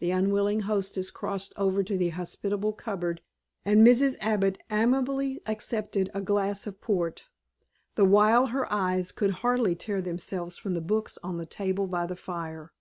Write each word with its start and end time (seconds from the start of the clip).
The 0.00 0.10
unwilling 0.10 0.62
hostess 0.62 1.12
crossed 1.12 1.52
over 1.56 1.84
to 1.84 1.96
the 1.96 2.08
hospitable 2.08 2.72
cupboard 2.72 3.20
and 3.64 3.86
Mrs. 3.86 4.16
Abbott 4.20 4.60
amiably 4.68 5.42
accepted 5.46 6.10
a 6.12 6.20
glass 6.20 6.66
of 6.66 6.80
port, 6.80 7.28
the 7.94 8.04
while 8.04 8.46
her 8.46 8.66
eyes 8.68 9.12
could 9.12 9.30
hardly 9.46 9.76
tear 9.76 10.02
themselves 10.02 10.56
from 10.56 10.74
the 10.74 10.80
books 10.80 11.20
on 11.22 11.36
the 11.36 11.46
table 11.46 11.86
by 11.86 12.04
the 12.04 12.16
fire. 12.16 12.72